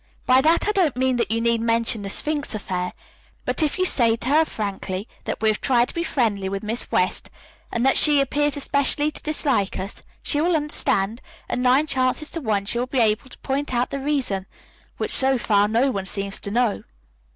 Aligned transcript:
"By 0.25 0.41
that 0.41 0.67
I 0.67 0.71
don't 0.71 0.97
mean 0.97 1.17
that 1.17 1.29
you 1.29 1.39
need 1.39 1.61
mention 1.61 2.01
the 2.01 2.09
Sphinx 2.09 2.55
affair, 2.55 2.91
but 3.45 3.61
if 3.61 3.77
you 3.77 3.85
say 3.85 4.15
to 4.15 4.29
her 4.29 4.45
frankly 4.45 5.07
that 5.25 5.39
we 5.43 5.49
have 5.49 5.61
tried 5.61 5.89
to 5.89 5.93
be 5.93 6.01
friendly 6.03 6.49
with 6.49 6.63
Miss 6.63 6.91
West 6.91 7.29
and 7.71 7.85
that 7.85 7.99
she 7.99 8.19
appears 8.19 8.57
especially 8.57 9.11
to 9.11 9.21
dislike 9.21 9.77
us, 9.77 10.01
she 10.23 10.41
will 10.41 10.55
understand, 10.55 11.21
and 11.47 11.61
nine 11.61 11.85
chances 11.85 12.31
to 12.31 12.41
one 12.41 12.65
she 12.65 12.79
will 12.79 12.87
be 12.87 12.97
able 12.99 13.29
to 13.29 13.37
point 13.41 13.75
out 13.75 13.91
the 13.91 13.99
reason, 13.99 14.47
which 14.97 15.11
so 15.11 15.37
far 15.37 15.67
no 15.67 15.91
one 15.91 16.07
seems 16.07 16.39
to 16.39 16.49
know." 16.49 16.83